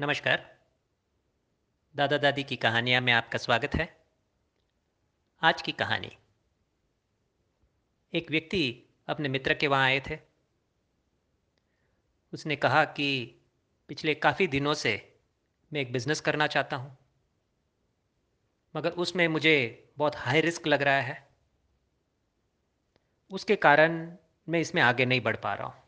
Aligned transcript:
नमस्कार। 0.00 0.58
दादा 1.96 2.18
दादी 2.18 2.42
की 2.42 2.56
कहानियाँ 2.56 3.00
में 3.00 3.12
आपका 3.12 3.38
स्वागत 3.38 3.74
है। 3.74 4.06
आज 5.42 5.62
की 5.62 5.72
कहानी। 5.72 6.18
एक 8.14 8.30
व्यक्ति 8.30 8.84
अपने 9.08 9.28
मित्र 9.28 9.54
के 9.54 9.66
वहाँ 9.66 9.84
आए 9.84 10.00
थे। 10.00 10.18
उसने 12.32 12.56
कहा 12.56 12.84
कि 12.84 13.40
पिछले 13.88 14.14
काफ़ी 14.14 14.46
दिनों 14.46 14.74
से 14.74 15.18
मैं 15.72 15.80
एक 15.80 15.92
बिज़नेस 15.92 16.20
करना 16.20 16.46
चाहता 16.46 16.76
हूँ। 16.76 16.98
मगर 18.76 18.90
उसमें 18.90 19.28
मुझे 19.28 19.88
बहुत 19.98 20.16
हाई 20.16 20.40
रिस्क 20.40 20.66
लग 20.66 20.82
रहा 20.82 21.00
है। 21.00 21.28
उसके 23.30 23.56
कारण 23.56 24.16
मैं 24.48 24.60
इसमें 24.60 24.82
आगे 24.82 25.04
नहीं 25.04 25.20
बढ़ 25.20 25.36
पा 25.36 25.54
रहा 25.54 25.66
हूँ। 25.66 25.79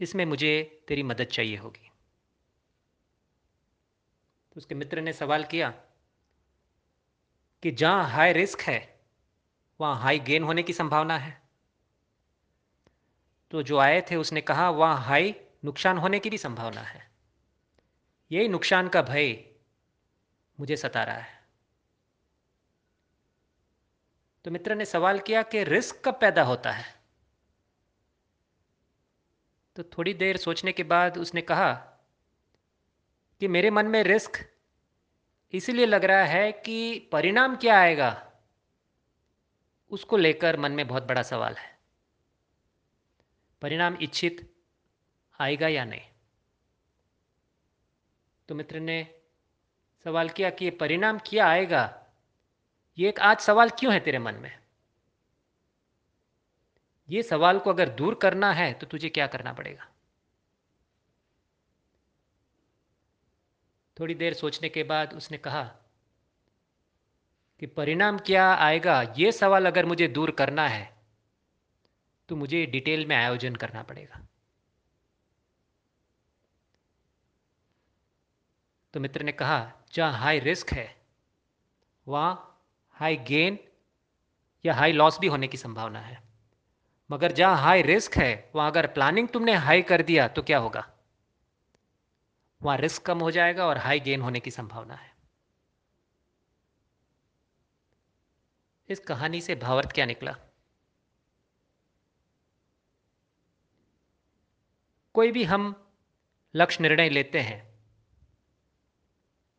इसमें 0.00 0.24
मुझे 0.24 0.84
तेरी 0.88 1.02
मदद 1.02 1.24
चाहिए 1.24 1.56
होगी। 1.56 1.90
तो 4.52 4.54
उसके 4.56 4.74
मित्र 4.74 5.00
ने 5.00 5.12
सवाल 5.12 5.44
किया 5.44 5.70
कि 7.62 7.70
जहाँ 7.70 8.10
हाई 8.10 8.32
रिस्क 8.32 8.60
है, 8.60 9.00
वहाँ 9.80 10.00
हाई 10.00 10.18
गेन 10.18 10.42
होने 10.42 10.62
की 10.62 10.72
संभावना 10.72 11.18
है। 11.18 11.42
तो 13.50 13.62
जो 13.62 13.78
आए 13.78 14.06
थे, 14.10 14.16
उसने 14.16 14.40
कहा, 14.40 14.70
वहाँ 14.70 14.98
हाई 14.98 15.34
नुकसान 15.64 15.98
होने 15.98 16.18
की 16.18 16.30
भी 16.30 16.38
संभावना 16.38 16.80
है। 16.80 17.10
यही 18.32 18.48
नुकसान 18.48 18.88
का 18.88 19.02
भय 19.02 19.50
मुझे 20.60 20.76
सता 20.76 21.04
रहा 21.04 21.16
है। 21.16 21.48
तो 24.44 24.50
मित्र 24.50 24.74
ने 24.74 24.84
सवाल 24.84 25.18
किया 25.18 25.42
कि 25.42 25.64
रिस्क 25.64 26.02
कब 26.04 26.18
पैदा 26.20 26.42
होता 26.42 26.72
है? 26.72 26.95
तो 29.76 29.82
थोड़ी 29.82 30.14
देर 30.14 30.36
सोचने 30.36 30.72
के 30.72 30.82
बाद 30.82 31.18
उसने 31.18 31.42
कहा 31.42 31.72
कि 33.40 33.48
मेरे 33.48 33.70
मन 33.70 33.86
में 33.86 34.02
रिस्क 34.02 34.52
इसलिए 35.52 35.86
लग 35.86 36.04
रहा 36.04 36.24
है 36.24 36.52
कि 36.52 37.08
परिणाम 37.12 37.56
क्या 37.56 37.80
आएगा? 37.80 38.32
उसको 39.90 40.16
लेकर 40.16 40.56
मन 40.56 40.72
में 40.72 40.86
बहुत 40.86 41.02
बड़ा 41.02 41.22
सवाल 41.22 41.54
है। 41.54 41.78
परिणाम 43.62 43.98
इच्छित 44.00 44.54
आएगा 45.40 45.68
या 45.68 45.84
नहीं? 45.84 46.02
तो 48.48 48.54
मित्र 48.54 48.80
ने 48.80 49.20
सवाल 50.04 50.28
किया 50.28 50.50
कि 50.50 50.70
परिणाम 50.70 51.18
क्या 51.18 51.46
आएगा? 51.46 52.06
ये 52.98 53.08
एक 53.08 53.20
आज 53.20 53.38
सवाल 53.38 53.70
क्यों 53.70 53.94
है 53.94 54.00
तेरे 54.00 54.18
मन 54.18 54.34
में? 54.34 54.65
ये 57.08 57.22
सवाल 57.22 57.58
को 57.58 57.70
अगर 57.70 57.88
दूर 57.88 58.14
करना 58.14 58.52
है 58.52 58.72
तो 58.72 58.86
तुझे 58.86 59.08
क्या 59.08 59.26
करना 59.26 59.52
पड़ेगा? 59.52 59.86
थोड़ी 63.96 64.14
देर 64.14 64.34
सोचने 64.34 64.68
के 64.68 64.82
बाद 64.82 65.14
उसने 65.14 65.38
कहा 65.38 65.62
कि 67.62 67.66
परिणाम 67.66 68.18
क्या 68.18 68.52
आएगा? 68.54 69.02
ये 69.18 69.32
सवाल 69.32 69.66
अगर 69.66 69.86
मुझे 69.86 70.08
दूर 70.08 70.30
करना 70.30 70.68
है 70.68 70.94
तो 72.28 72.36
मुझे 72.36 72.64
डिटेल 72.66 73.06
में 73.06 73.16
आयोजन 73.16 73.54
करना 73.54 73.82
पड़ेगा। 73.82 74.20
तो 78.94 79.00
मित्र 79.00 79.22
ने 79.22 79.32
कहा, 79.32 79.72
जहाँ 79.94 80.12
हाई 80.12 80.38
रिस्क 80.38 80.70
है, 80.72 80.94
वहाँ 82.06 82.62
हाई 82.96 83.16
गेन 83.28 83.58
या 84.64 84.74
हाई 84.74 84.92
लॉस 84.92 85.18
भी 85.20 85.26
होने 85.26 85.48
की 85.48 85.56
संभावना 85.56 86.00
है। 86.00 86.20
मगर 87.10 87.32
जहाँ 87.32 87.56
हाई 87.56 87.82
रिस्क 87.82 88.16
है, 88.16 88.50
वहाँ 88.54 88.70
अगर 88.70 88.86
प्लानिंग 88.86 89.28
तुमने 89.28 89.54
हाई 89.56 89.82
कर 89.82 90.02
दिया 90.02 90.28
तो 90.28 90.42
क्या 90.42 90.58
होगा? 90.58 90.86
वहाँ 92.60 92.76
रिस्क 92.78 93.02
कम 93.02 93.18
हो 93.18 93.30
जाएगा 93.30 93.66
और 93.66 93.78
हाई 93.78 94.00
गेन 94.00 94.20
होने 94.20 94.40
की 94.40 94.50
संभावना 94.50 94.94
है। 94.94 95.14
इस 98.88 99.00
कहानी 99.00 99.40
से 99.40 99.54
भावार्थ 99.54 99.92
क्या 99.92 100.04
निकला? 100.06 100.34
कोई 105.14 105.30
भी 105.32 105.44
हम 105.44 105.74
लक्ष्य 106.54 106.82
निर्णय 106.82 107.08
लेते 107.08 107.40
हैं, 107.40 107.62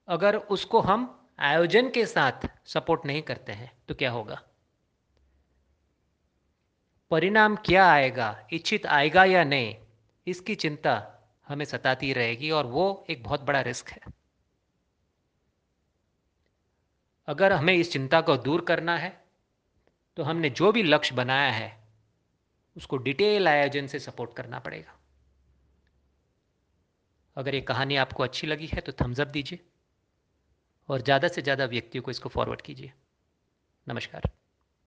अगर 0.08 0.36
उसको 0.36 0.80
हम 0.82 1.14
आयोजन 1.42 1.90
के 1.90 2.06
साथ 2.06 2.48
सपोर्ट 2.66 3.06
नहीं 3.06 3.22
करते 3.22 3.52
हैं 3.54 3.72
तो 3.90 3.96
क्या 3.96 4.12
होगा? 4.12 4.42
परिणाम 7.12 7.56
क्या 7.66 7.86
आएगा? 7.88 8.36
इच्छित 8.54 8.86
आएगा 8.88 9.24
या 9.26 9.44
नहीं? 9.44 9.76
इसकी 10.28 10.56
चिंता 10.56 10.96
हमें 11.48 11.66
सताती 11.66 12.12
रहेगी 12.14 12.50
और 12.52 12.66
वो 12.68 13.06
एक 13.10 13.24
बहुत 13.24 13.44
बड़ा 13.44 13.62
रिस्क 13.62 13.90
है। 13.90 14.02
अगर 17.28 17.54
हमें 17.54 17.74
इस 17.74 17.92
चिंता 17.92 18.22
को 18.22 18.36
दूर 18.40 18.62
करना 18.62 18.98
है 18.98 19.10
तो 20.18 20.24
हमने 20.24 20.50
जो 20.52 20.72
भी 20.72 20.84
लक्ष्य 20.84 21.16
बनाया 21.16 21.52
है, 21.52 21.72
उसको 22.76 22.98
डिटेल 23.00 23.48
आयोजन 23.48 23.88
से 23.88 24.00
सपोर्ट 24.00 24.34
करना 24.36 24.60
पड़ेगा। 24.60 24.94
अगर 27.38 27.56
ये 27.56 27.62
कहानी 27.64 27.96
आपको 27.98 28.24
अच्छी 28.24 28.48
लगी 28.48 28.68
है 28.68 28.82
तो 28.82 28.92
थम्सअप 29.02 29.28
दीजिए 29.28 29.60
और 30.90 31.02
ज़्यादा 31.02 31.28
से 31.28 31.42
ज़्यादा 31.42 31.66
व्यक्तियों 31.68 32.04
को 32.04 32.12
इसको 32.12 32.30
फॉरवर्ड 32.30 32.62
कीजिए। 32.62 32.92
नमस्कार। 33.88 34.30